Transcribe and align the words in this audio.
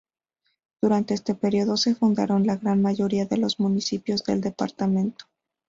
Durante 0.81 1.13
este 1.13 1.35
periodo 1.35 1.77
se 1.77 1.93
fundaron 1.93 2.47
la 2.47 2.55
gran 2.57 2.81
mayoría 2.81 3.25
de 3.27 3.37
los 3.37 3.59
municipios 3.59 4.23
del 4.23 4.41
departamento. 4.41 5.25